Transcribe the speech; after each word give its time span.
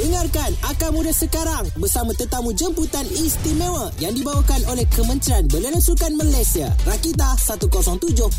Dengarkan 0.00 0.56
Akar 0.64 0.88
Muda 0.88 1.12
sekarang 1.12 1.68
bersama 1.76 2.16
tetamu 2.16 2.56
jemputan 2.56 3.04
istimewa 3.12 3.92
yang 4.00 4.16
dibawakan 4.16 4.64
oleh 4.72 4.88
Kementerian 4.88 5.44
Belia 5.44 5.68
dan 5.68 5.84
Sukan 5.84 6.16
Malaysia. 6.16 6.72
Rakita 6.88 7.36
107.9. 7.36 8.32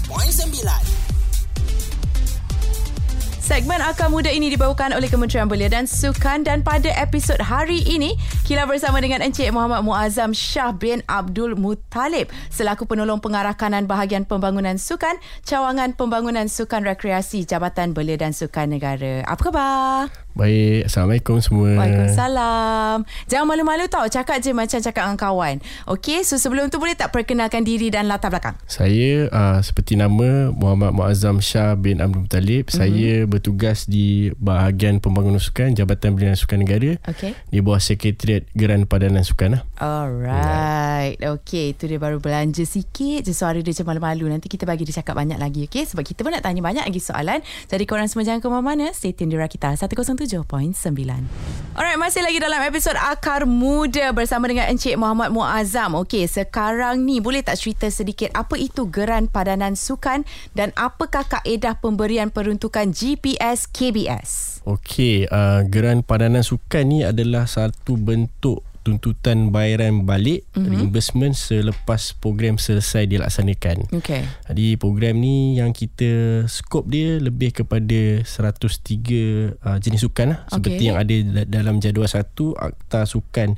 Segmen 3.52 3.84
Akar 3.84 4.08
Muda 4.10 4.32
ini 4.34 4.50
dibawakan 4.50 4.98
oleh 4.98 5.12
Kementerian 5.12 5.46
Belia 5.46 5.70
dan 5.70 5.86
Sukan 5.86 6.42
dan 6.42 6.64
pada 6.66 6.88
episod 6.96 7.36
hari 7.38 7.84
ini 7.84 8.16
Kila 8.48 8.64
bersama 8.64 9.04
dengan 9.04 9.20
Encik 9.20 9.52
Muhammad 9.52 9.84
Muazzam 9.84 10.32
Shah 10.32 10.72
bin 10.72 11.04
Abdul 11.04 11.60
Muttalib 11.60 12.32
selaku 12.48 12.88
penolong 12.88 13.20
pengarah 13.20 13.52
kanan 13.54 13.92
bahagian 13.92 14.24
pembangunan 14.24 14.80
sukan 14.80 15.20
Cawangan 15.44 16.00
Pembangunan 16.00 16.48
Sukan 16.48 16.88
Rekreasi 16.88 17.44
Jabatan 17.44 17.92
Belia 17.92 18.16
dan 18.16 18.32
Sukan 18.32 18.72
Negara. 18.72 19.28
Apa 19.28 19.42
khabar? 19.44 20.31
Baik, 20.32 20.88
Assalamualaikum 20.88 21.38
semua. 21.44 21.76
Waalaikumsalam. 21.76 23.04
Jangan 23.28 23.46
malu-malu 23.46 23.92
tau, 23.92 24.08
cakap 24.08 24.40
je 24.40 24.56
macam 24.56 24.80
cakap 24.80 25.04
dengan 25.04 25.20
kawan. 25.20 25.56
Okey, 25.92 26.24
so 26.24 26.40
sebelum 26.40 26.72
tu 26.72 26.80
boleh 26.80 26.96
tak 26.96 27.12
perkenalkan 27.12 27.68
diri 27.68 27.92
dan 27.92 28.08
latar 28.08 28.32
belakang? 28.32 28.56
Saya 28.64 29.28
uh, 29.28 29.60
seperti 29.60 30.00
nama 30.00 30.56
Muhammad 30.56 30.96
Muazzam 30.96 31.44
Shah 31.44 31.76
bin 31.76 32.00
Abdul 32.00 32.24
Muttalib. 32.24 32.72
Mm-hmm. 32.72 32.80
Saya 32.80 33.14
bertugas 33.28 33.92
di 33.92 34.32
bahagian 34.40 35.04
pembangunan 35.04 35.40
sukan 35.40 35.76
Jabatan 35.76 36.16
Belia 36.16 36.32
Sukan 36.40 36.64
Negara. 36.64 36.96
Okey. 37.12 37.36
Di 37.52 37.60
bawah 37.60 37.84
Sekretariat 37.84 38.48
Geran 38.56 38.88
Padanan 38.88 39.28
Sukan 39.28 39.60
lah. 39.60 39.62
Alright. 39.84 41.20
Okey, 41.20 41.76
itu 41.76 41.92
dia 41.92 42.00
baru 42.00 42.24
belanja 42.24 42.64
sikit 42.64 43.28
je 43.28 43.36
suara 43.36 43.60
dia 43.60 43.76
macam 43.76 43.92
malu-malu. 43.92 44.32
Nanti 44.32 44.48
kita 44.48 44.64
bagi 44.64 44.88
dia 44.88 45.04
cakap 45.04 45.20
banyak 45.20 45.36
lagi, 45.36 45.68
okey? 45.68 45.84
Sebab 45.92 46.08
kita 46.08 46.24
pun 46.24 46.32
nak 46.32 46.48
tanya 46.48 46.64
banyak 46.64 46.88
lagi 46.88 47.02
soalan. 47.04 47.44
Jadi 47.68 47.84
korang 47.84 48.08
semua 48.08 48.24
jangan 48.24 48.40
ke 48.40 48.48
mana-mana. 48.48 48.96
Stay 48.96 49.12
tune 49.12 49.28
di 49.28 49.36
Rakita 49.36 49.76
107.9. 50.22 51.26
Alright, 51.74 51.98
masih 51.98 52.22
lagi 52.22 52.38
dalam 52.38 52.62
episod 52.62 52.94
Akar 52.94 53.50
Muda 53.50 54.14
bersama 54.14 54.46
dengan 54.46 54.70
Encik 54.70 54.94
Muhammad 55.00 55.34
Muazzam. 55.34 55.98
Okey, 55.98 56.30
sekarang 56.30 57.02
ni 57.02 57.18
boleh 57.18 57.42
tak 57.42 57.58
cerita 57.58 57.90
sedikit 57.90 58.30
apa 58.38 58.54
itu 58.60 58.86
Geran 58.92 59.26
Padanan 59.32 59.74
Sukan 59.74 60.22
dan 60.54 60.70
apakah 60.78 61.26
kaedah 61.26 61.82
pemberian 61.82 62.30
peruntukan 62.30 62.94
GPS 62.94 63.66
KBS? 63.66 64.62
Okey, 64.68 65.26
uh, 65.26 65.66
Geran 65.66 66.06
Padanan 66.06 66.46
Sukan 66.46 66.86
ni 66.86 67.02
adalah 67.02 67.50
satu 67.50 67.98
bentuk 67.98 68.62
tuntutan 68.82 69.54
bayaran 69.54 70.04
balik 70.04 70.46
mm-hmm. 70.54 70.70
reimbursement 70.70 71.34
selepas 71.38 72.18
program 72.18 72.58
selesai 72.58 73.06
dilaksanakan. 73.06 73.90
Okey. 73.94 74.26
Jadi 74.50 74.66
program 74.82 75.22
ni 75.22 75.62
yang 75.62 75.72
kita 75.74 76.44
skop 76.50 76.90
dia 76.90 77.22
lebih 77.22 77.54
kepada 77.64 78.26
103 78.26 79.62
uh, 79.62 79.78
jenis 79.78 80.02
sukan 80.02 80.34
lah 80.34 80.40
okay. 80.46 80.54
seperti 80.58 80.84
yang 80.90 80.98
ada 80.98 81.16
dalam 81.46 81.78
jadual 81.78 82.10
satu 82.10 82.58
Akta 82.58 83.06
Sukan 83.06 83.58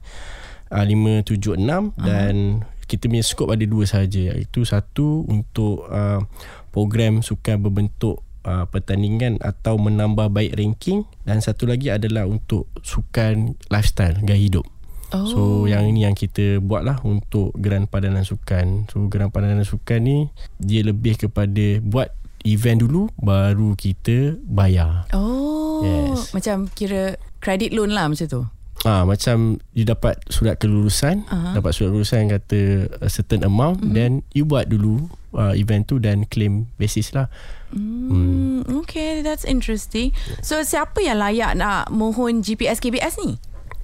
uh, 0.72 0.84
576 0.84 1.56
uh-huh. 1.56 1.90
dan 2.04 2.68
kita 2.84 3.08
punya 3.08 3.24
skop 3.24 3.50
ada 3.50 3.64
dua 3.64 3.88
sahaja 3.88 4.36
iaitu 4.36 4.68
satu 4.68 5.24
untuk 5.26 5.88
uh, 5.88 6.20
program 6.76 7.24
sukan 7.24 7.64
berbentuk 7.64 8.22
uh, 8.44 8.68
pertandingan 8.68 9.40
atau 9.40 9.80
menambah 9.80 10.30
baik 10.30 10.60
ranking 10.60 11.08
dan 11.24 11.40
satu 11.40 11.66
lagi 11.66 11.90
adalah 11.90 12.28
untuk 12.28 12.68
sukan 12.84 13.56
lifestyle 13.72 14.20
gaya 14.22 14.40
hidup. 14.40 14.73
Oh. 15.14 15.30
So 15.30 15.42
yang 15.69 15.86
ini 15.86 16.09
yang 16.09 16.17
kita 16.17 16.58
buat 16.58 16.81
lah 16.81 16.97
untuk 17.06 17.53
Geran 17.61 17.86
Padanan 17.86 18.25
Sukan. 18.25 18.89
So 18.89 19.06
Geran 19.08 19.30
Padanan 19.30 19.61
Sukan 19.61 20.02
ni 20.02 20.17
dia 20.58 20.81
lebih 20.81 21.22
kepada 21.22 21.80
buat 21.86 22.09
event 22.44 22.83
dulu 22.83 23.14
baru 23.22 23.78
kita 23.78 24.42
bayar. 24.44 25.08
Oh. 25.14 25.86
Yes. 25.86 26.33
Macam 26.33 26.67
kira 26.73 27.16
credit 27.39 27.72
loan 27.72 27.94
lah 27.94 28.09
macam 28.09 28.28
tu. 28.28 28.44
Ah 28.83 29.00
ha, 29.00 29.08
macam 29.08 29.64
you 29.72 29.88
dapat 29.88 30.20
surat 30.28 30.59
kelulusan, 30.59 31.23
uh-huh. 31.23 31.55
dapat 31.55 31.72
surat 31.72 31.95
kelulusan 31.95 32.27
yang 32.27 32.31
kata 32.36 32.92
a 33.00 33.08
certain 33.08 33.48
amount 33.48 33.80
mm-hmm. 33.80 33.95
then 33.95 34.27
you 34.36 34.44
buat 34.44 34.67
dulu 34.67 35.08
uh, 35.39 35.55
event 35.55 35.88
tu 35.88 36.04
dan 36.04 36.27
claim 36.27 36.67
basis 36.76 37.15
lah. 37.15 37.32
Mm, 37.71 38.67
hmm. 38.67 38.83
Okay, 38.83 39.23
that's 39.23 39.48
interesting. 39.48 40.11
So 40.43 40.59
siapa 40.67 40.99
yang 40.99 41.23
layak 41.23 41.55
nak 41.55 41.95
mohon 41.95 42.43
GPS 42.43 42.83
KBS 42.83 43.23
ni? 43.23 43.39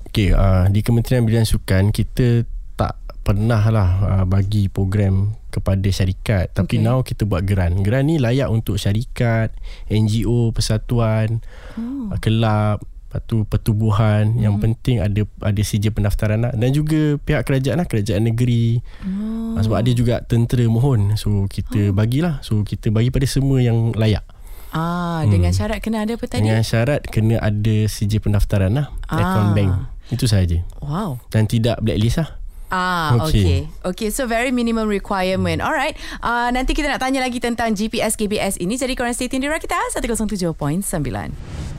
Okay, 0.10 0.34
uh, 0.34 0.66
di 0.74 0.82
Kementerian 0.82 1.22
Belia 1.22 1.46
Sukan 1.46 1.94
kita 1.94 2.42
tak 2.74 2.98
pernah 3.22 3.62
lah 3.70 3.90
uh, 4.02 4.26
bagi 4.26 4.66
program 4.66 5.38
kepada 5.54 5.86
syarikat 5.90 6.50
tapi 6.54 6.82
okay. 6.82 6.86
now 6.86 7.06
kita 7.06 7.30
buat 7.30 7.46
geran. 7.46 7.86
Geran 7.86 8.10
ni 8.10 8.18
layak 8.18 8.50
untuk 8.50 8.82
syarikat, 8.82 9.54
NGO, 9.86 10.50
persatuan, 10.50 11.46
oh. 11.78 12.10
uh, 12.10 12.18
kelab, 12.18 12.82
patu 13.10 13.42
pertubuhan 13.50 14.38
hmm. 14.38 14.42
yang 14.46 14.56
penting 14.62 15.02
ada 15.02 15.26
ada 15.42 15.62
sijil 15.66 15.90
pendaftaran 15.90 16.46
lah. 16.46 16.54
dan 16.54 16.70
juga 16.70 17.18
pihak 17.18 17.42
kerajaan 17.42 17.82
lah 17.82 17.90
kerajaan 17.90 18.30
negeri 18.30 18.86
oh. 19.02 19.58
sebab 19.58 19.82
ada 19.82 19.92
juga 19.98 20.22
tentera 20.22 20.70
mohon 20.70 21.18
so 21.18 21.50
kita 21.50 21.90
oh. 21.90 21.98
bagilah 21.98 22.38
so 22.46 22.62
kita 22.62 22.94
bagi 22.94 23.10
pada 23.10 23.26
semua 23.26 23.58
yang 23.66 23.98
layak 23.98 24.22
ah 24.70 25.26
hmm. 25.26 25.34
dengan 25.34 25.50
syarat 25.50 25.82
kena 25.82 26.06
ada 26.06 26.14
apa 26.14 26.26
tadi 26.30 26.46
dengan 26.46 26.62
syarat 26.62 27.02
kena 27.10 27.42
ada 27.42 27.76
sijil 27.90 28.22
pendaftaran 28.22 28.78
lah 28.78 28.94
ah. 29.10 29.18
account 29.18 29.52
bank 29.58 29.72
itu 30.10 30.26
sahaja. 30.26 30.62
Wow. 30.82 31.22
Dan 31.30 31.46
tidak 31.46 31.82
blacklist 31.82 32.22
lah. 32.22 32.30
Ah, 32.70 33.18
okay. 33.26 33.26
okay. 33.26 33.62
Okay, 33.82 34.10
so 34.14 34.30
very 34.30 34.54
minimum 34.54 34.86
requirement. 34.86 35.58
Alright. 35.58 35.98
Uh, 36.22 36.54
nanti 36.54 36.78
kita 36.78 36.86
nak 36.86 37.02
tanya 37.02 37.26
lagi 37.26 37.42
tentang 37.42 37.74
GPS 37.74 38.14
KBS 38.14 38.62
ini. 38.62 38.78
Jadi 38.78 38.94
korang 38.94 39.14
stay 39.14 39.26
tune 39.26 39.42
di 39.42 39.50
Rakita 39.50 39.74
107.9. 39.98 40.54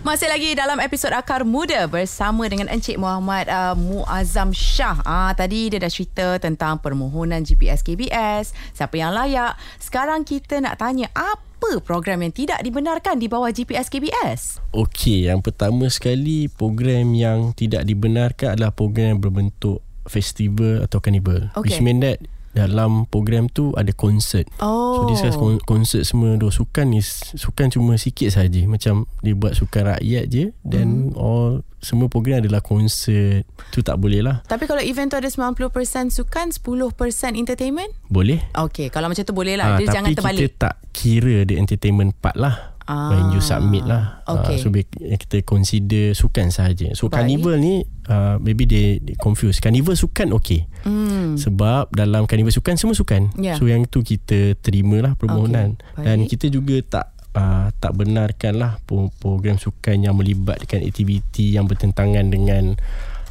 Masih 0.01 0.33
lagi 0.33 0.57
dalam 0.57 0.81
episod 0.81 1.13
Akar 1.13 1.45
Muda 1.45 1.85
bersama 1.85 2.49
dengan 2.49 2.73
Encik 2.73 2.97
Muhammad 2.97 3.53
uh, 3.53 3.77
Muazzam 3.77 4.49
Shah. 4.49 4.97
Ah, 5.05 5.29
tadi 5.37 5.69
dia 5.69 5.77
dah 5.77 5.93
cerita 5.93 6.41
tentang 6.41 6.81
permohonan 6.81 7.45
GPS 7.45 7.85
KBS, 7.85 8.57
siapa 8.73 8.97
yang 8.97 9.13
layak. 9.13 9.61
Sekarang 9.77 10.25
kita 10.25 10.57
nak 10.65 10.81
tanya 10.81 11.13
apa 11.13 11.51
apa 11.61 11.77
program 11.85 12.25
yang 12.25 12.33
tidak 12.33 12.65
dibenarkan 12.65 13.21
di 13.21 13.29
bawah 13.29 13.53
GPS 13.53 13.93
KBS? 13.93 14.65
Okey, 14.73 15.29
yang 15.29 15.45
pertama 15.45 15.93
sekali 15.93 16.49
program 16.49 17.13
yang 17.13 17.53
tidak 17.53 17.85
dibenarkan 17.85 18.57
adalah 18.57 18.73
program 18.73 19.13
yang 19.13 19.21
berbentuk 19.21 19.85
festival 20.09 20.81
atau 20.81 21.05
carnival. 21.05 21.53
Okay. 21.53 21.77
Which 21.77 21.85
mean 21.85 22.01
that 22.01 22.25
dalam 22.51 23.07
program 23.07 23.47
tu 23.47 23.71
ada 23.79 23.91
konsert. 23.95 24.51
Oh. 24.59 24.95
So 24.95 25.01
discuss 25.11 25.37
konsert 25.65 26.03
semua 26.07 26.35
tu 26.35 26.51
sukan 26.51 26.87
ni 26.91 27.01
sukan 27.39 27.71
cuma 27.71 27.95
sikit 27.95 28.35
saja 28.35 28.67
macam 28.67 29.07
dia 29.23 29.35
buat 29.39 29.55
sukan 29.55 29.97
rakyat 29.97 30.25
je 30.27 30.45
dan 30.67 31.15
mm. 31.15 31.19
all 31.19 31.63
semua 31.81 32.13
program 32.13 32.45
adalah 32.45 32.61
konsert. 32.61 33.49
Tu 33.73 33.81
tak 33.81 33.97
boleh 33.97 34.21
lah. 34.21 34.45
Tapi 34.45 34.69
kalau 34.69 34.85
event 34.85 35.09
tu 35.09 35.17
ada 35.17 35.33
90% 35.33 36.13
sukan, 36.13 36.53
10% 36.53 37.41
entertainment? 37.41 37.91
Boleh. 38.13 38.45
Okay, 38.53 38.93
kalau 38.93 39.09
macam 39.09 39.25
tu 39.25 39.33
boleh 39.33 39.57
lah. 39.57 39.81
Ha, 39.81 39.89
jangan 39.89 40.13
terbalik. 40.13 40.53
Tapi 40.53 40.53
kita 40.53 40.61
tak 40.61 40.75
kira 40.93 41.49
the 41.49 41.57
entertainment 41.57 42.13
part 42.21 42.37
lah. 42.37 42.77
Ah. 42.91 43.15
When 43.15 43.31
you 43.31 43.39
submit 43.39 43.87
lah 43.87 44.27
okay. 44.27 44.59
uh, 44.59 44.67
So 44.67 44.75
kita 44.75 45.47
consider 45.47 46.11
Sukan 46.11 46.51
sahaja 46.51 46.91
So 46.99 47.07
Baik. 47.07 47.23
carnival 47.23 47.55
ni 47.63 47.87
uh, 48.11 48.35
Maybe 48.43 48.67
they, 48.67 48.99
they 48.99 49.15
confuse 49.15 49.63
Carnival 49.63 49.95
sukan 49.95 50.35
okay 50.35 50.67
mm. 50.83 51.39
Sebab 51.39 51.95
dalam 51.95 52.27
carnival 52.27 52.51
sukan 52.51 52.75
Semua 52.75 52.99
sukan 52.99 53.31
yeah. 53.39 53.55
So 53.55 53.71
yang 53.71 53.87
tu 53.87 54.03
kita 54.03 54.59
terima 54.59 55.07
lah 55.07 55.13
Permohonan 55.15 55.79
okay. 55.79 56.03
Dan 56.03 56.27
kita 56.27 56.51
juga 56.51 56.83
tak 56.83 57.07
uh, 57.39 57.71
Tak 57.79 57.95
benarkan 57.95 58.59
lah 58.59 58.73
Program 59.23 59.55
sukan 59.55 60.11
yang 60.11 60.19
melibatkan 60.19 60.83
Aktiviti 60.83 61.55
yang 61.55 61.71
bertentangan 61.71 62.27
dengan 62.27 62.75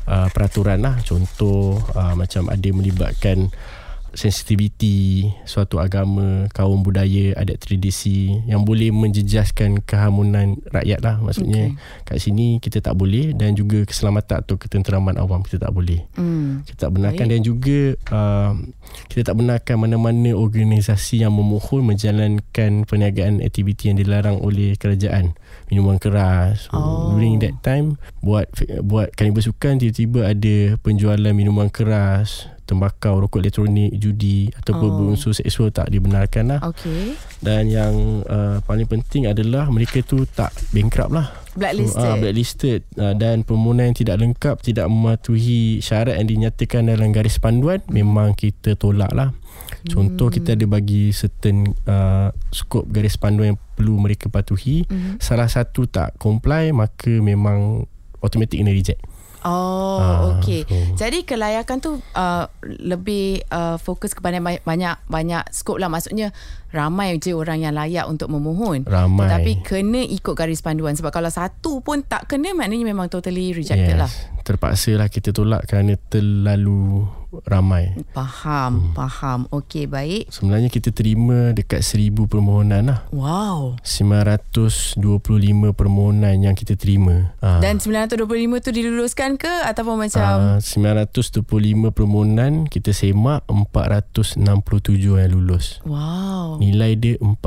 uh, 0.08 0.32
Peraturan 0.32 0.80
lah 0.80 1.04
Contoh 1.04 1.84
uh, 2.00 2.16
Macam 2.16 2.48
ada 2.48 2.70
melibatkan 2.72 3.52
sensitiviti 4.14 5.30
suatu 5.44 5.82
agama, 5.82 6.48
kaum 6.54 6.82
budaya, 6.82 7.34
adat 7.36 7.62
tradisi 7.62 8.34
yang 8.48 8.64
boleh 8.64 8.90
menjejaskan 8.94 9.84
keharmonisan 9.86 10.60
rakyat 10.70 11.00
lah 11.02 11.16
maksudnya 11.22 11.74
okay. 11.74 12.06
kat 12.06 12.18
sini 12.22 12.62
kita 12.62 12.84
tak 12.84 12.96
boleh 12.96 13.34
dan 13.34 13.56
juga 13.58 13.84
keselamatan 13.88 14.46
atau 14.46 14.56
ketenteraman 14.60 15.16
awam 15.18 15.42
kita 15.42 15.62
tak 15.62 15.72
boleh 15.74 16.06
mm. 16.16 16.68
kita 16.70 16.88
tak 16.88 16.92
benarkan 16.94 17.26
Baik. 17.26 17.34
dan 17.34 17.40
juga 17.42 17.80
uh, 18.14 18.54
kita 19.10 19.22
tak 19.32 19.36
benarkan 19.38 19.76
mana-mana 19.80 20.34
organisasi 20.36 21.26
yang 21.26 21.34
memohon 21.34 21.86
menjalankan 21.86 22.86
perniagaan 22.86 23.42
aktiviti 23.42 23.90
yang 23.90 23.98
dilarang 23.98 24.38
oleh 24.42 24.78
kerajaan 24.78 25.34
minuman 25.70 26.02
keras 26.02 26.68
so, 26.68 26.78
oh. 26.78 27.14
during 27.14 27.38
that 27.38 27.56
time 27.62 27.96
buat 28.26 28.50
buat 28.82 29.14
kanibal 29.14 29.46
sukan 29.46 29.78
tiba-tiba 29.82 30.30
ada 30.30 30.78
penjualan 30.82 31.34
minuman 31.34 31.70
keras 31.70 32.50
tembakau, 32.70 33.18
rokok 33.18 33.42
elektronik, 33.42 33.90
judi 33.98 34.54
ataupun 34.54 34.90
oh. 34.94 34.96
berunsur 35.02 35.34
seksual 35.34 35.74
tak 35.74 35.90
dibenarkan 35.90 36.54
lah. 36.54 36.62
Okay. 36.70 37.18
Dan 37.42 37.66
yang 37.74 38.22
uh, 38.30 38.62
paling 38.62 38.86
penting 38.86 39.26
adalah 39.26 39.66
mereka 39.74 40.06
tu 40.06 40.30
tak 40.30 40.54
bankrupt 40.70 41.10
lah. 41.10 41.34
Blacklisted. 41.58 41.98
So, 41.98 42.06
uh, 42.06 42.16
blacklisted 42.22 42.80
uh, 43.02 43.18
dan 43.18 43.42
permohonan 43.42 43.90
yang 43.90 43.98
tidak 43.98 44.22
lengkap, 44.22 44.56
tidak 44.62 44.86
mematuhi 44.86 45.82
syarat 45.82 46.22
yang 46.22 46.30
dinyatakan 46.30 46.94
dalam 46.94 47.10
garis 47.10 47.42
panduan, 47.42 47.82
memang 47.90 48.38
kita 48.38 48.78
tolak 48.78 49.10
lah. 49.18 49.34
Contoh 49.86 50.28
hmm. 50.28 50.36
kita 50.36 50.50
ada 50.54 50.66
bagi 50.66 51.12
certain 51.12 51.72
uh, 51.86 52.34
skop 52.50 52.84
garis 52.86 53.16
panduan 53.16 53.54
yang 53.54 53.60
perlu 53.74 53.96
mereka 53.96 54.28
patuhi. 54.28 54.84
Hmm. 54.86 55.16
Salah 55.18 55.48
satu 55.48 55.86
tak 55.86 56.18
comply, 56.18 56.74
maka 56.74 57.14
memang 57.14 57.88
automatic 58.20 58.60
kena 58.60 58.74
reject. 58.74 59.00
Oh, 59.40 60.00
Ah, 60.04 60.16
okey. 60.36 60.68
so- 60.68 61.00
Jadi 61.00 61.24
kelayakan 61.24 61.80
tu 61.80 61.96
uh, 61.96 62.46
lebih 62.60 63.40
uh, 63.48 63.80
fokus 63.80 64.12
kepada 64.12 64.36
banyak 64.40 65.00
banyak 65.08 65.44
skop 65.56 65.80
lah. 65.80 65.88
Maksudnya 65.88 66.36
ramai 66.76 67.16
je 67.18 67.32
orang 67.32 67.64
yang 67.64 67.72
layak 67.72 68.04
untuk 68.04 68.28
memohon. 68.28 68.84
Ramai. 68.84 69.32
Tapi 69.32 69.52
kena 69.64 70.04
ikut 70.04 70.36
garis 70.36 70.60
panduan 70.60 71.00
sebab 71.00 71.16
kalau 71.16 71.32
satu 71.32 71.80
pun 71.80 72.04
tak 72.04 72.28
kena 72.28 72.52
maknanya 72.52 72.84
memang 72.84 73.08
totally 73.08 73.56
rejected 73.56 73.96
lah. 73.96 74.12
Terpaksa 74.50 74.98
lah 74.98 75.14
kita 75.14 75.30
tolak 75.30 75.70
kerana 75.70 75.94
terlalu 76.10 77.06
ramai. 77.46 77.94
Faham, 78.18 78.90
hmm. 78.90 78.94
faham. 78.98 79.40
Okey, 79.54 79.86
baik. 79.86 80.34
Sebenarnya 80.34 80.74
kita 80.74 80.90
terima 80.90 81.54
dekat 81.54 81.86
1000 81.86 82.26
permohonan 82.26 82.90
lah. 82.90 83.00
Wow. 83.14 83.78
925 83.86 84.98
permohonan 85.78 86.42
yang 86.42 86.58
kita 86.58 86.74
terima. 86.74 87.38
Ah. 87.46 87.62
Dan 87.62 87.78
925 87.78 88.66
tu 88.66 88.70
diluluskan 88.74 89.38
ke 89.38 89.54
ataupun 89.70 90.10
macam 90.10 90.58
Uh, 90.58 90.58
925 90.58 91.94
permohonan 91.94 92.66
kita 92.66 92.90
semak 92.90 93.46
467 93.46 94.42
yang 94.98 95.30
lulus. 95.30 95.78
wow. 95.86 96.58
Nilai 96.58 96.98
dia 96.98 97.16
40 97.22 97.38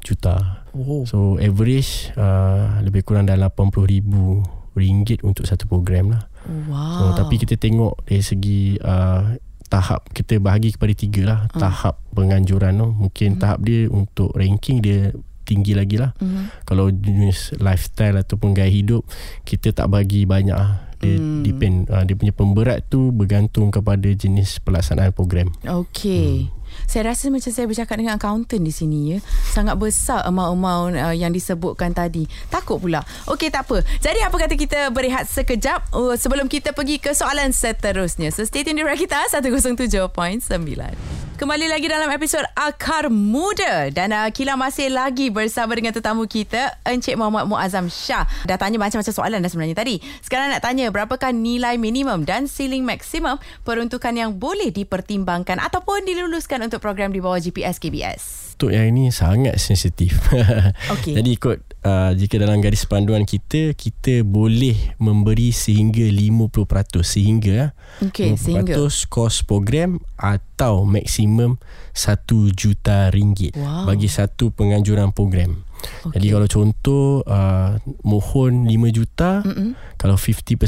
juta. 0.00 0.64
Oh. 0.72 1.04
So 1.04 1.36
average 1.36 2.16
uh, 2.16 2.80
lebih 2.80 3.04
kurang 3.04 3.28
dalam 3.28 3.52
80 3.52 3.84
ribu 3.84 4.40
ringgit 4.78 5.26
untuk 5.26 5.44
satu 5.44 5.66
program 5.66 6.14
lah. 6.14 6.27
Wow. 6.48 6.96
So, 6.96 7.02
tapi 7.14 7.36
kita 7.36 7.54
tengok 7.54 8.02
dari 8.02 8.20
segi 8.20 8.60
uh, 8.78 9.36
tahap 9.68 10.08
kita 10.10 10.40
bahagi 10.40 10.72
kepada 10.72 10.92
tiga 10.92 11.22
lah 11.24 11.40
Ah. 11.52 11.60
tahap 11.60 11.94
penganjuran 12.10 12.72
tu. 12.74 12.88
Mungkin 12.90 13.36
Hmm. 13.36 13.40
tahap 13.40 13.58
dia 13.60 13.84
untuk 13.86 14.32
ranking 14.32 14.80
dia 14.80 15.12
tinggi 15.44 15.72
lagi 15.72 15.96
lah. 15.96 16.12
Mhm. 16.18 16.64
Kalau 16.64 16.88
jenis 16.88 17.56
lifestyle 17.56 18.16
ataupun 18.16 18.52
gaya 18.52 18.68
hidup 18.68 19.04
kita 19.44 19.72
tak 19.72 19.88
bagi 19.88 20.24
banyak 20.24 20.52
lah. 20.52 20.88
Dia 20.98 21.14
Hmm. 21.14 21.40
depend 21.40 21.86
uh, 21.86 22.02
dia 22.02 22.12
punya 22.12 22.32
pemberat 22.32 22.84
tu 22.84 23.08
bergantung 23.10 23.68
kepada 23.68 24.08
jenis 24.08 24.58
pelaksanaan 24.58 25.12
program. 25.12 25.52
Okey. 25.62 26.48
Hmm. 26.48 26.57
Saya 26.86 27.12
rasa 27.12 27.28
macam 27.28 27.50
saya 27.52 27.66
bercakap 27.68 27.96
dengan 28.00 28.16
accountant 28.16 28.62
di 28.62 28.72
sini 28.72 28.98
ya. 29.14 29.18
Sangat 29.52 29.76
besar 29.76 30.24
amount-amount 30.26 30.94
uh, 30.96 31.14
yang 31.14 31.30
disebutkan 31.30 31.92
tadi. 31.92 32.26
Takut 32.48 32.80
pula. 32.80 33.04
Okey 33.28 33.52
tak 33.52 33.68
apa. 33.68 33.84
Jadi 34.00 34.24
apa 34.24 34.36
kata 34.36 34.54
kita 34.56 34.88
berehat 34.90 35.28
sekejap 35.28 35.92
uh, 35.92 36.14
sebelum 36.16 36.48
kita 36.48 36.72
pergi 36.72 36.98
ke 36.98 37.12
soalan 37.12 37.52
seterusnya. 37.52 38.32
So 38.32 38.44
stay 38.48 38.64
tune 38.64 38.80
di 38.80 38.84
Rakita 38.84 39.28
107.9. 39.30 41.27
Kembali 41.38 41.70
lagi 41.70 41.86
dalam 41.86 42.10
episod 42.10 42.42
Akar 42.58 43.14
Muda 43.14 43.94
dan 43.94 44.10
uh, 44.10 44.26
Kila 44.34 44.58
masih 44.58 44.90
lagi 44.90 45.30
bersama 45.30 45.70
dengan 45.78 45.94
tetamu 45.94 46.26
kita 46.26 46.82
Encik 46.82 47.14
Muhammad 47.14 47.46
Muazzam 47.46 47.86
Shah. 47.86 48.26
Dah 48.42 48.58
tanya 48.58 48.74
macam-macam 48.82 49.14
soalan 49.14 49.38
dah 49.38 49.46
sebenarnya 49.46 49.78
tadi. 49.78 50.02
Sekarang 50.18 50.50
nak 50.50 50.66
tanya 50.66 50.90
berapakah 50.90 51.30
nilai 51.30 51.78
minimum 51.78 52.26
dan 52.26 52.50
ceiling 52.50 52.82
maksimum 52.82 53.38
peruntukan 53.62 54.18
yang 54.18 54.34
boleh 54.34 54.74
dipertimbangkan 54.74 55.62
ataupun 55.62 56.10
diluluskan 56.10 56.58
untuk 56.66 56.82
program 56.82 57.14
di 57.14 57.22
bawah 57.22 57.38
GPS 57.38 57.78
KBS. 57.78 58.22
Untuk 58.58 58.74
yang 58.74 58.90
ini 58.90 59.14
sangat 59.14 59.62
sensitif. 59.62 60.18
Okey. 60.98 61.14
Jadi 61.14 61.30
ikut 61.38 61.86
uh, 61.86 62.18
jika 62.18 62.42
dalam 62.42 62.58
garis 62.58 62.82
panduan 62.82 63.22
kita 63.22 63.78
kita 63.78 64.26
boleh 64.26 64.98
memberi 64.98 65.54
sehingga 65.54 66.02
50% 66.02 67.06
sehingga 67.06 67.70
ah. 67.70 68.02
Okey, 68.02 68.34
sehingga. 68.34 68.74
kos 69.06 69.46
program 69.46 70.02
atau 70.18 70.47
maksimum 70.82 71.56
1 71.92 72.18
juta 72.52 73.08
ringgit 73.08 73.54
Wow. 73.54 73.86
bagi 73.86 74.06
satu 74.06 74.50
penganjuran 74.50 75.10
program. 75.10 75.62
Okay. 75.78 76.18
Jadi 76.18 76.26
kalau 76.28 76.48
contoh 76.48 77.04
uh, 77.22 77.78
mohon 78.02 78.66
5 78.66 78.74
juta, 78.92 79.40
Mm-mm. 79.40 79.78
kalau 79.94 80.14
50% 80.14 80.58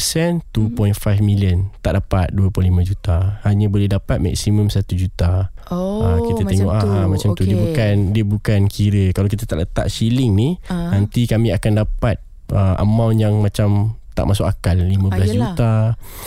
2.5 0.48 0.78
million, 1.20 1.66
tak 1.80 1.98
dapat 1.98 2.30
25 2.30 2.54
juta. 2.84 3.42
Hanya 3.42 3.66
boleh 3.66 3.88
dapat 3.88 4.18
maksimum 4.18 4.66
1 4.66 4.78
juta. 4.92 5.50
Oh, 5.66 6.02
Ah, 6.04 6.18
kita 6.20 6.40
macam 6.40 6.50
tengok 6.52 6.72
tu. 6.72 6.88
ah 6.88 7.04
macam 7.06 7.28
tu 7.32 7.42
dia 7.42 7.56
bukan 7.56 7.94
dia 8.10 8.24
bukan 8.24 8.60
kira 8.66 9.04
kalau 9.10 9.26
kita 9.26 9.44
tak 9.44 9.58
letak 9.60 9.86
shilling 9.86 10.30
ni 10.30 10.48
Ah. 10.66 10.90
nanti 10.90 11.26
kami 11.26 11.50
akan 11.50 11.72
dapat 11.80 12.18
uh, 12.48 12.78
amount 12.78 13.16
yang 13.16 13.38
macam 13.38 13.98
tak 14.20 14.28
masuk 14.28 14.44
akal 14.44 14.76
15 14.76 15.08
Ah, 15.10 15.16
yelah. 15.24 15.32
juta. 15.56 15.72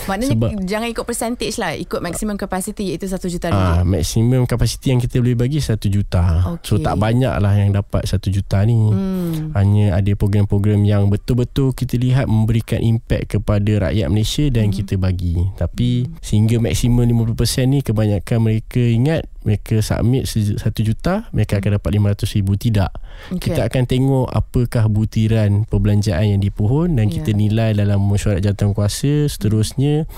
Maknanya 0.04 0.30
Sebab- 0.34 0.52
jangan 0.66 0.88
ikut 0.90 1.06
percentage 1.06 1.56
lah. 1.56 1.72
Ikut 1.72 2.00
maximum 2.00 2.34
capacity 2.34 2.90
iaitu 2.90 3.06
1 3.06 3.30
juta 3.30 3.46
Ah, 3.46 3.54
ringgit. 3.78 3.86
maksimum 3.86 4.42
kapasiti 4.44 4.90
yang 4.90 4.98
kita 4.98 5.16
boleh 5.16 5.38
bagi 5.38 5.62
1 5.62 5.86
juta. 5.86 6.42
So 6.60 6.74
Okey. 6.74 6.82
tak 6.82 6.98
banyak 6.98 7.30
lah 7.32 7.54
yang 7.54 7.70
dapat 7.70 8.02
1 8.02 8.28
juta 8.28 8.58
ni. 8.60 8.74
Hmm. 8.74 9.54
Hanya 9.54 9.94
ada 9.94 10.10
program-program 10.12 10.82
yang 10.82 11.06
betul-betul 11.06 11.70
kita 11.70 11.94
lihat 11.94 12.26
memberikan 12.26 12.82
impact 12.82 13.30
kepada 13.30 13.88
rakyat 13.88 14.08
Malaysia 14.08 14.42
dan 14.48 14.68
Hmm. 14.68 14.74
kita 14.74 14.94
bagi. 14.96 15.38
Tapi 15.54 16.10
sehingga 16.18 16.58
maksimum 16.58 17.06
50% 17.06 17.68
ni 17.68 17.80
kebanyakan 17.80 18.38
mereka 18.40 18.80
ingat 18.80 19.22
mereka 19.44 19.78
submit 19.78 20.24
1 20.24 20.58
juta 20.80 21.28
mereka 21.30 21.56
akan 21.56 21.76
dapat 21.76 21.90
500 21.94 22.34
ribu 22.34 22.52
tidak 22.54 22.90
Okey. 23.30 23.52
kita 23.52 23.68
akan 23.68 23.84
tengok 23.84 24.26
apakah 24.26 24.84
butiran 24.88 25.62
perbelanjaan 25.62 26.26
yang 26.26 26.40
dipohon 26.40 26.96
dan 26.96 27.06
Ya. 27.06 27.20
kita 27.20 27.30
nilai 27.30 27.70
dalam 27.72 28.02
mesyuarat 28.02 28.40
jawatan 28.40 28.72
kuasa 28.72 29.28
seterusnya 29.28 30.08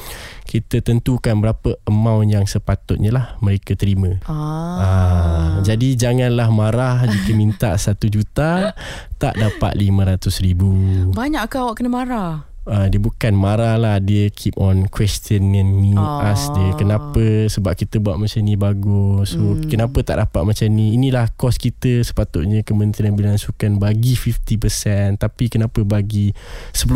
kita 0.43 0.81
tentukan 0.81 1.37
berapa 1.37 1.77
amount 1.85 2.27
yang 2.29 2.45
sepatutnya 2.45 3.11
lah 3.11 3.27
mereka 3.39 3.75
terima 3.75 4.17
Ah. 4.25 4.79
Ah, 4.79 5.51
jadi 5.61 5.93
janganlah 5.93 6.49
marah 6.49 7.05
jika 7.05 7.31
minta 7.33 7.71
1 7.75 8.07
juta 8.07 8.73
tak 9.17 9.35
dapat 9.35 9.73
500 9.75 10.39
ribu. 10.41 10.71
Banyak 11.11 11.45
ke 11.47 11.57
awak 11.57 11.77
kena 11.77 11.91
marah? 11.91 12.45
Uh, 12.67 12.87
dia 12.87 12.99
bukan 12.99 13.31
marah 13.31 13.75
lah 13.75 13.97
Dia 13.97 14.27
keep 14.27 14.55
on 14.57 14.87
questioning 14.87 15.47
me 15.73 15.95
Oh. 15.95 16.19
Ask 16.21 16.51
dia 16.51 16.75
Kenapa 16.75 17.23
Sebab 17.47 17.73
kita 17.73 17.97
buat 17.97 18.19
macam 18.19 18.41
ni 18.41 18.55
bagus 18.55 19.33
So 19.33 19.55
Hmm. 19.55 19.65
kenapa 19.65 20.03
tak 20.03 20.19
dapat 20.19 20.43
macam 20.45 20.67
ni 20.69 20.93
Inilah 20.93 21.31
kos 21.33 21.57
kita 21.57 22.03
Sepatutnya 22.03 22.61
Kementerian 22.61 23.13
Bilihan 23.13 23.37
Sukan 23.37 23.79
Bagi 23.79 24.13
50% 24.13 25.15
Tapi 25.17 25.47
kenapa 25.47 25.79
bagi 25.83 26.35
10% 26.73 26.91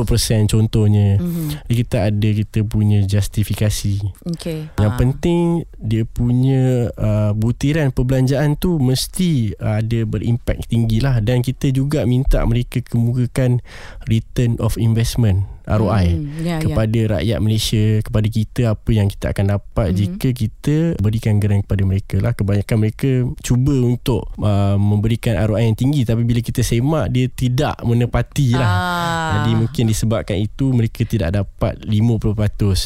contohnya 0.46 1.17
Mhm. 1.17 1.62
Jadi 1.62 1.75
kita 1.76 1.96
ada 2.05 2.28
Kita 2.34 2.58
punya 2.62 2.99
justifikasi 3.00 3.94
Okey. 4.26 4.75
yang 4.75 4.90
Ah. 4.90 4.99
penting 4.99 5.62
dia 5.78 6.02
punya 6.02 6.90
uh, 6.93 7.32
butiran 7.32 7.88
perbelanjaan 7.88 8.52
tu 8.55 8.76
mesti 8.76 9.55
uh, 9.56 9.78
ada 9.78 10.02
berimpak 10.02 10.61
tinggi 10.67 10.99
lah 10.99 11.19
dan 11.19 11.40
kita 11.40 11.70
juga 11.70 12.05
minta 12.05 12.43
mereka 12.43 12.82
kemukakan 12.82 13.64
return 14.05 14.58
of 14.58 14.76
investment 14.76 15.46
ROI 15.65 16.07
Hmm, 16.11 16.41
ya, 16.41 16.57
ya. 16.57 16.62
kepada 16.62 17.01
rakyat 17.19 17.39
Malaysia 17.39 17.85
kepada 18.01 18.27
kita 18.27 18.63
apa 18.73 18.91
yang 18.91 19.06
kita 19.06 19.27
akan 19.31 19.46
dapat 19.51 19.89
Mhm. 19.91 19.96
jika 19.96 20.29
kita 20.31 20.77
berikan 20.99 21.37
geran 21.37 21.61
kepada 21.61 21.82
mereka 21.82 22.17
lah 22.19 22.32
kebanyakan 22.32 22.77
mereka 22.79 23.11
cuba 23.41 23.75
untuk 23.77 24.29
uh, 24.37 24.77
memberikan 24.77 25.37
ROI 25.39 25.67
yang 25.67 25.77
tinggi 25.77 26.03
tapi 26.03 26.23
bila 26.23 26.39
kita 26.39 26.61
semak 26.61 27.08
dia 27.08 27.27
tidak 27.27 27.77
menepati 27.81 28.55
lah 28.55 28.69
Ah. 28.70 29.31
jadi 29.37 29.51
mungkin 29.56 29.84
disebabkan 29.87 30.37
itu 30.37 30.70
mereka 30.70 31.03
tidak 31.03 31.34
dapat 31.34 31.77
50% 31.82 32.39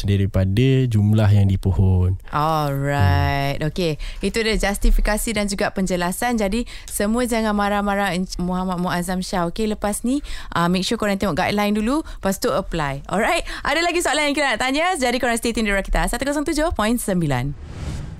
daripada 0.05 0.67
jumlah 0.85 1.27
yang 1.27 1.45
dipohon. 1.45 2.17
Alright. 2.29 3.61
Okay. 3.63 3.95
Itu 4.19 4.41
dia 4.41 4.55
justifikasi 4.55 5.29
dan 5.31 5.45
juga 5.45 5.69
penjelasan. 5.69 6.35
Jadi 6.35 6.63
semua 6.85 7.23
jangan 7.23 7.53
marah-marah 7.53 8.11
Muhammad 8.37 8.77
Muazzam 8.77 9.19
Shah. 9.19 9.47
Okay. 9.47 9.65
Lepas 9.65 10.01
ni 10.01 10.19
uh, 10.51 10.67
make 10.67 10.81
sure 10.81 10.95
korang 10.95 11.15
tengok 11.15 11.35
guideline 11.35 11.73
dulu. 11.73 12.01
Lepas 12.01 12.37
tu 12.37 12.49
apply. 12.65 13.05
Alright. 13.05 13.45
Ada 13.61 13.85
lagi 13.85 14.01
soalan 14.01 14.33
yang 14.33 14.35
kita 14.35 14.57
nak 14.57 14.61
tanya. 14.65 14.97
Jadi 14.97 15.21
korang 15.21 15.37
stay 15.37 15.53
tune 15.53 15.69
di 15.69 15.73
Rakita 15.73 16.09
107.9. 16.09 16.73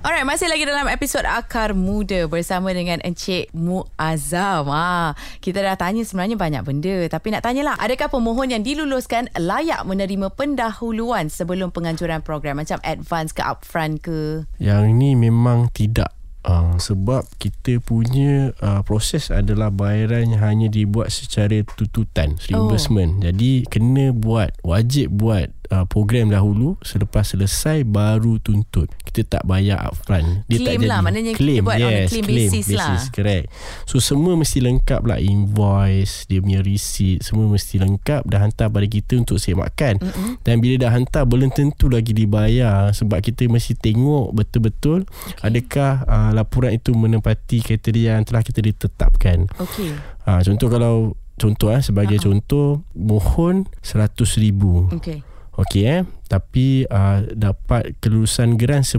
Alright, 0.06 0.22
masih 0.22 0.46
lagi 0.46 0.62
dalam 0.62 0.86
episod 0.86 1.26
Akar 1.26 1.74
Muda 1.74 2.30
bersama 2.30 2.70
dengan 2.70 3.02
Encik 3.02 3.50
Muazzam. 3.50 4.70
Ah, 4.70 5.18
kita 5.42 5.58
dah 5.58 5.74
tanya 5.74 6.06
sebenarnya 6.06 6.38
banyak 6.38 6.62
benda. 6.62 7.10
Tapi 7.10 7.34
nak 7.34 7.42
tanyalah, 7.42 7.74
adakah 7.74 8.06
pemohon 8.14 8.54
yang 8.54 8.62
diluluskan 8.62 9.26
layak 9.34 9.82
menerima 9.82 10.30
pendahuluan 10.30 11.26
sebelum 11.26 11.74
penganjuran 11.74 12.22
program? 12.22 12.62
Macam 12.62 12.78
advance 12.86 13.34
ke 13.34 13.42
upfront 13.42 13.98
ke? 13.98 14.46
Yang 14.62 14.94
ni 14.94 15.18
memang 15.18 15.74
tidak 15.74 16.14
Uh, 16.46 16.78
sebab 16.78 17.26
kita 17.42 17.82
punya 17.82 18.54
uh, 18.62 18.78
proses 18.86 19.34
adalah 19.34 19.74
bayaran 19.74 20.30
hanya 20.38 20.70
dibuat 20.70 21.10
secara 21.10 21.66
tututan 21.66 22.38
reimbursement. 22.46 23.18
Oh. 23.18 23.22
Jadi 23.26 23.66
kena 23.66 24.14
buat 24.14 24.54
wajib 24.62 25.10
buat 25.10 25.50
uh, 25.70 25.84
program 25.88 26.30
dahulu 26.30 26.78
selepas 26.82 27.26
selesai 27.26 27.82
baru 27.86 28.38
tuntut. 28.42 28.90
Kita 29.02 29.38
tak 29.38 29.42
bayar 29.48 29.82
upfront. 29.86 30.46
Dia 30.46 30.58
Claim 30.60 30.80
tak 30.80 30.88
lah, 30.88 30.98
jadi. 31.00 31.06
maknanya 31.06 31.32
kita 31.34 31.42
claim, 31.42 31.62
buat 31.64 31.76
on 31.76 31.86
a 31.86 31.90
yes, 31.90 32.08
claim 32.10 32.24
claim 32.24 32.50
basis 32.50 32.66
lah. 32.74 32.98
correct. 33.10 33.46
So 33.88 33.96
semua 33.98 34.32
mesti 34.36 34.58
lengkap 34.62 35.00
lah 35.06 35.18
invoice, 35.18 36.26
dia 36.28 36.38
punya 36.42 36.60
receipt, 36.60 37.24
semua 37.24 37.46
mesti 37.48 37.76
lengkap 37.80 38.22
dah 38.28 38.40
hantar 38.42 38.68
pada 38.68 38.86
kita 38.86 39.18
untuk 39.18 39.38
semakkan. 39.40 39.98
Mm-mm. 39.98 40.42
Dan 40.42 40.60
bila 40.60 40.74
dah 40.88 40.90
hantar 40.92 41.24
belum 41.24 41.50
tentu 41.52 41.88
lagi 41.88 42.12
dibayar 42.12 42.90
sebab 42.92 43.18
kita 43.22 43.48
mesti 43.48 43.78
tengok 43.78 44.32
betul-betul 44.36 45.06
okay. 45.06 45.46
adakah 45.46 46.04
uh, 46.06 46.30
laporan 46.34 46.74
itu 46.74 46.92
menepati 46.92 47.62
kriteria 47.62 48.18
yang 48.18 48.24
telah 48.26 48.42
kita 48.44 48.60
ditetapkan. 48.60 49.48
Okey. 49.60 49.90
Ha, 50.26 50.42
contoh 50.42 50.68
kalau 50.68 50.94
contoh 51.36 51.68
eh 51.70 51.84
sebagai 51.84 52.18
uh-huh. 52.18 52.32
contoh 52.32 52.66
mohon 52.96 53.68
100,000. 53.84 54.96
Okey. 54.96 55.35
Okey 55.56 55.84
eh 55.88 56.02
tapi 56.26 56.84
uh, 56.90 57.22
dapat 57.32 57.94
kelulusan 58.02 58.58
geran 58.58 58.82
10,000. 58.82 58.98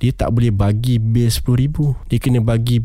Dia 0.00 0.10
tak 0.16 0.30
boleh 0.32 0.54
bagi 0.54 0.96
bil 1.02 1.28
10,000. 1.28 2.08
Dia 2.08 2.18
kena 2.22 2.40
bagi 2.40 2.80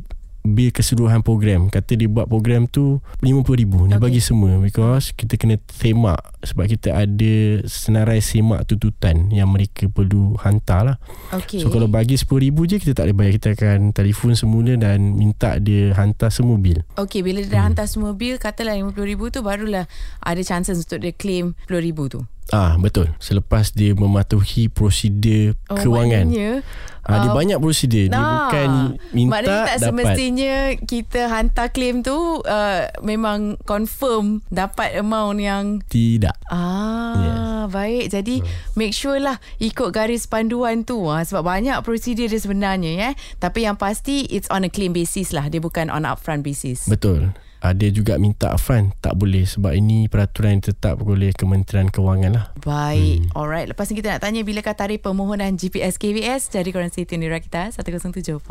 bil 0.46 0.70
keseluruhan 0.72 1.26
program 1.26 1.68
kata 1.68 1.98
dia 1.98 2.08
buat 2.08 2.30
program 2.30 2.70
tu 2.70 3.02
RM50,000 3.20 3.92
dia 3.92 3.98
okay. 3.98 4.04
bagi 4.06 4.22
semua 4.22 4.52
because 4.62 5.12
kita 5.12 5.36
kena 5.36 5.58
semak 5.74 6.22
sebab 6.46 6.66
kita 6.70 6.94
ada 6.94 7.34
senarai 7.66 8.22
semak 8.22 8.64
tuntutan 8.70 9.28
yang 9.34 9.50
mereka 9.50 9.90
perlu 9.90 10.38
hantar 10.40 10.82
lah 10.94 10.98
okay. 11.34 11.60
so 11.60 11.74
kalau 11.74 11.90
bagi 11.90 12.16
RM10,000 12.16 12.58
je 12.70 12.76
kita 12.80 12.92
tak 12.94 13.04
boleh 13.10 13.18
bayar 13.18 13.34
kita 13.42 13.50
akan 13.58 13.80
telefon 13.92 14.34
semula 14.38 14.78
dan 14.78 15.18
minta 15.18 15.58
dia 15.58 15.92
hantar 15.98 16.30
semua 16.30 16.62
bil 16.62 16.86
ok 16.96 17.26
bila 17.26 17.42
dia 17.42 17.60
hmm. 17.60 17.68
hantar 17.74 17.86
semua 17.90 18.14
bil 18.14 18.38
katalah 18.38 18.78
RM50,000 18.78 19.22
tu 19.34 19.40
barulah 19.42 19.86
ada 20.22 20.42
chances 20.46 20.78
untuk 20.80 21.02
dia 21.02 21.12
claim 21.12 21.58
RM10,000 21.68 22.00
tu 22.14 22.22
Ah 22.54 22.78
betul. 22.78 23.10
Selepas 23.18 23.74
dia 23.74 23.98
mematuhi 23.98 24.70
prosedur 24.70 25.58
oh, 25.66 25.78
kewangan. 25.82 26.30
Maknanya, 26.30 26.62
ah 27.06 27.22
dia 27.22 27.32
banyak 27.32 27.58
prosedur. 27.62 28.10
Nah, 28.10 28.18
dia 28.18 28.26
bukan 28.26 28.70
minta 29.14 29.32
maknanya 29.32 29.62
tak 29.62 29.78
dapat. 29.78 29.86
semestinya 29.86 30.56
kita 30.90 31.22
hantar 31.30 31.68
claim 31.70 32.02
tu 32.02 32.42
uh, 32.42 32.82
memang 33.06 33.62
confirm 33.64 34.42
dapat 34.50 34.98
amount 34.98 35.38
yang 35.38 35.66
tidak. 35.86 36.34
Ah 36.50 37.14
yes. 37.16 37.38
baik. 37.70 38.06
Jadi 38.10 38.36
hmm. 38.42 38.74
make 38.74 38.98
sure 38.98 39.22
lah 39.22 39.38
ikut 39.62 39.94
garis 39.94 40.26
panduan 40.26 40.82
tu 40.82 41.06
ah 41.06 41.22
sebab 41.22 41.46
banyak 41.46 41.78
prosedur 41.86 42.26
dia 42.26 42.42
sebenarnya 42.42 42.92
ya. 42.98 43.10
Tapi 43.38 43.70
yang 43.70 43.78
pasti 43.78 44.26
it's 44.34 44.50
on 44.50 44.66
a 44.66 44.72
claim 44.74 44.92
basis 44.92 45.30
lah. 45.30 45.46
Dia 45.48 45.62
bukan 45.62 45.94
on 45.94 46.10
upfront 46.10 46.42
basis. 46.42 46.90
Betul 46.90 47.38
ada 47.72 47.88
juga 47.90 48.20
minta 48.20 48.54
upfront 48.54 48.94
tak 49.00 49.16
boleh 49.16 49.48
sebab 49.48 49.74
ini 49.74 50.06
peraturan 50.12 50.60
yang 50.60 50.66
tetap 50.70 51.02
oleh 51.02 51.32
Kementerian 51.32 51.90
Kewangan 51.90 52.32
lah. 52.36 52.46
Baik. 52.62 53.32
Hmm. 53.32 53.38
alright. 53.38 53.66
Lepas 53.72 53.90
ni 53.90 53.98
kita 53.98 54.18
nak 54.18 54.22
tanya 54.22 54.44
bilakah 54.44 54.76
tarikh 54.76 55.02
permohonan 55.02 55.56
GPS 55.56 55.96
KBS 55.96 56.52
dari 56.52 56.70
korang 56.70 56.92
stay 56.92 57.08
tune 57.08 57.26
di 57.26 57.30
kita 57.32 57.72
107.9 57.74 58.44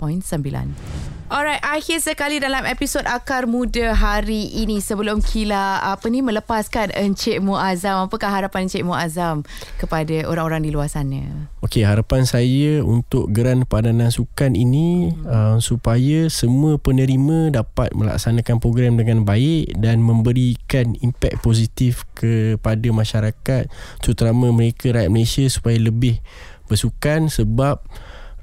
Alright, 1.27 1.59
akhir 1.59 2.07
sekali 2.07 2.39
dalam 2.39 2.63
episod 2.71 3.03
Akar 3.03 3.51
Muda 3.51 3.99
hari 3.99 4.47
ini 4.63 4.79
sebelum 4.79 5.19
Kila 5.19 5.83
apa 5.83 6.07
ni 6.07 6.23
melepaskan 6.23 6.95
Encik 6.95 7.43
Muazzam. 7.43 8.07
Apakah 8.07 8.31
harapan 8.31 8.71
Encik 8.71 8.87
Muazzam 8.87 9.43
kepada 9.75 10.23
orang-orang 10.31 10.63
di 10.63 10.71
luar 10.71 10.87
sana? 10.87 11.16
Okey, 11.65 11.83
harapan 11.83 12.23
saya 12.29 12.85
untuk 12.85 13.33
Geran 13.33 13.65
Padanan 13.65 14.13
Sukan 14.13 14.55
ini 14.55 15.11
hmm. 15.11 15.27
uh, 15.27 15.57
supaya 15.59 16.29
semua 16.29 16.77
penerima 16.77 17.55
dapat 17.55 17.95
melaksanakan 17.97 18.61
program 18.63 19.01
dengan 19.01 19.25
baik 19.25 19.75
dan 19.79 20.05
memberikan 20.05 20.95
impak 21.01 21.41
positif 21.43 22.07
kepada 22.17 22.89
masyarakat 22.93 23.69
terutama 24.01 24.53
mereka 24.53 24.95
rakyat 24.95 25.11
Malaysia 25.13 25.45
supaya 25.49 25.79
lebih 25.81 26.23
bersukan 26.67 27.31
sebab 27.31 27.83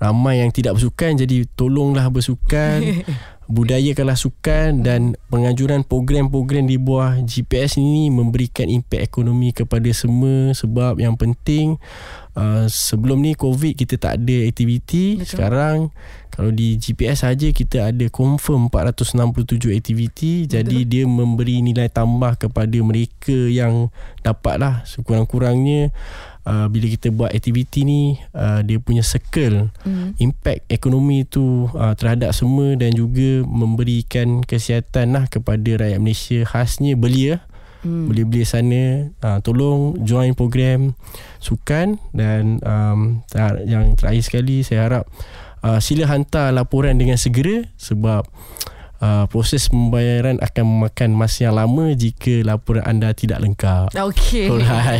ramai 0.03 0.43
yang 0.43 0.51
tidak 0.51 0.75
bersukan 0.75 1.15
jadi 1.15 1.47
tolonglah 1.55 2.11
bersukan 2.11 3.07
budayakanlah 3.51 4.15
sukan 4.15 4.83
dan 4.85 5.19
penganjuran 5.27 5.83
program-program 5.83 6.67
di 6.67 6.79
bawah 6.79 7.19
GPS 7.23 7.75
ini 7.75 8.07
memberikan 8.07 8.71
impak 8.71 9.03
ekonomi 9.03 9.51
kepada 9.51 9.89
semua 9.91 10.55
sebab 10.55 10.99
yang 10.99 11.19
penting 11.19 11.75
uh, 12.39 12.65
sebelum 12.69 13.19
ni 13.19 13.35
covid 13.35 13.75
kita 13.75 13.99
tak 13.99 14.23
ada 14.23 14.37
aktiviti. 14.47 15.19
Betul. 15.19 15.27
sekarang 15.27 15.77
kalau 16.33 16.49
di 16.49 16.81
GPS 16.81 17.29
saja 17.29 17.53
kita 17.53 17.93
ada 17.93 18.05
confirm 18.09 18.73
467 18.73 19.69
aktiviti. 19.69 20.49
Jadi 20.49 20.81
dia 20.89 21.05
memberi 21.05 21.61
nilai 21.61 21.93
tambah 21.93 22.41
kepada 22.41 22.73
mereka 22.81 23.35
yang 23.35 23.93
dapatlah 24.25 24.81
sekurang-kurangnya 24.89 25.93
uh, 26.47 26.67
bila 26.69 26.85
kita 26.87 27.11
buat 27.11 27.31
aktiviti 27.31 27.83
ni 27.83 28.15
uh, 28.35 28.63
dia 28.63 28.79
punya 28.79 29.03
circle 29.03 29.71
mm. 29.83 30.19
impact 30.19 30.67
ekonomi 30.67 31.27
tu 31.27 31.67
uh, 31.71 31.93
terhadap 31.95 32.31
semua 32.35 32.75
dan 32.75 32.91
juga 32.95 33.43
memberikan 33.43 34.43
kesihatan 34.43 35.15
lah 35.15 35.25
kepada 35.27 35.83
rakyat 35.83 35.99
Malaysia 35.99 36.39
khasnya 36.47 36.95
belia 36.95 37.43
mm. 37.83 38.11
belia-belia 38.11 38.45
sana 38.47 38.83
uh, 39.23 39.39
tolong 39.43 39.99
join 40.03 40.35
program 40.35 40.95
sukan 41.39 41.99
dan 42.15 42.59
um, 42.63 43.23
yang 43.67 43.95
terakhir 43.99 44.23
sekali 44.23 44.63
saya 44.63 44.87
harap 44.87 45.03
uh, 45.63 45.79
sila 45.79 46.07
hantar 46.07 46.51
laporan 46.51 46.99
dengan 46.99 47.19
segera 47.19 47.67
sebab 47.79 48.23
uh, 48.27 48.72
proses 49.27 49.67
pembayaran 49.67 50.39
akan 50.39 50.63
memakan 50.63 51.09
masa 51.15 51.49
yang 51.49 51.55
lama 51.59 51.91
jika 51.93 52.43
laporan 52.45 52.83
anda 52.87 53.11
tidak 53.11 53.43
lengkap. 53.43 53.93
Okey. 53.95 54.47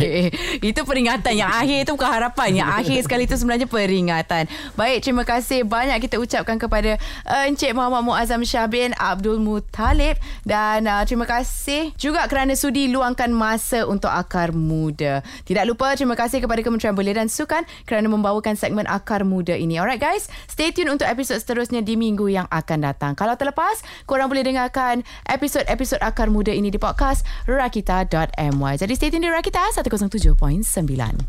Itu 0.70 0.84
peringatan 0.84 1.34
yang 1.36 1.50
akhir 1.50 1.84
itu 1.84 1.92
bukan 1.94 2.10
harapan. 2.10 2.64
Yang 2.64 2.70
akhir 2.70 2.98
sekali 3.08 3.22
itu 3.26 3.36
sebenarnya 3.36 3.68
peringatan. 3.68 4.44
Baik, 4.78 5.04
terima 5.04 5.24
kasih 5.26 5.66
banyak 5.66 5.98
kita 6.04 6.16
ucapkan 6.20 6.56
kepada 6.56 6.96
uh, 7.26 7.48
Encik 7.48 7.76
Muhammad 7.76 8.04
Muazzam 8.06 8.42
Syah 8.46 8.68
bin 8.70 8.96
Abdul 8.96 9.40
Muttalib 9.42 10.16
dan 10.46 10.86
uh, 10.88 11.02
terima 11.04 11.28
kasih 11.28 11.92
juga 12.00 12.24
kerana 12.30 12.56
sudi 12.56 12.88
luangkan 12.88 13.30
masa 13.32 13.84
untuk 13.84 14.08
Akar 14.12 14.54
Muda. 14.54 15.20
Tidak 15.44 15.64
lupa 15.68 15.92
terima 15.98 16.16
kasih 16.16 16.40
kepada 16.40 16.60
Kementerian 16.62 16.96
Belia 16.96 17.16
dan 17.16 17.28
Sukan 17.28 17.66
kerana 17.84 18.06
membawakan 18.08 18.56
segmen 18.56 18.88
Akar 18.88 19.26
Muda 19.26 19.56
ini. 19.56 19.76
Alright 19.80 20.00
guys, 20.00 20.30
stay 20.48 20.70
tune 20.70 20.90
untuk 20.90 21.08
episod 21.08 21.36
seterusnya 21.40 21.84
di 21.84 21.98
minggu 21.98 22.28
yang 22.30 22.48
akan 22.48 22.78
datang. 22.84 23.12
Kalau 23.18 23.34
terlepas, 23.36 23.82
korang 24.04 24.28
boleh 24.28 24.44
dengarkan 24.44 25.06
episod-episod 25.26 26.02
Akar 26.04 26.28
Muda 26.28 26.52
ini 26.52 26.68
di 26.68 26.76
podcast 26.76 27.24
rakita.my. 27.48 28.74
Jadi 28.76 28.92
stay 28.92 29.08
tune 29.08 29.24
di 29.24 29.30
Rakita 29.32 29.72
107.9. 29.72 31.24